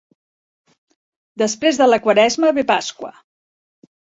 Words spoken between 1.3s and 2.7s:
Després de la Quaresma ve